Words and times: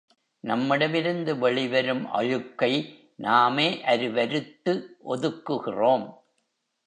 நம்மிடமிருந்து 0.43 1.37
வெளிவரும் 1.37 2.01
அழுக்கை 2.11 2.71
நாமே 3.15 3.83
அருவருத்து 3.83 4.73
ஒதுக்குகிறோம். 5.05 6.05